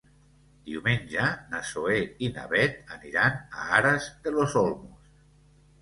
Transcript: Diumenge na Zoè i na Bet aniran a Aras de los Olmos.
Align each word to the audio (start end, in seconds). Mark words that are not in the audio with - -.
Diumenge 0.69 1.27
na 1.51 1.59
Zoè 1.73 1.99
i 2.29 2.31
na 2.39 2.47
Bet 2.55 2.83
aniran 2.99 3.39
a 3.67 3.71
Aras 3.85 4.13
de 4.27 4.39
los 4.41 4.61
Olmos. 4.67 5.17